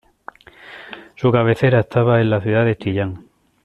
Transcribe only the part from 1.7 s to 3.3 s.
estaba en la Ciudad de Chillán.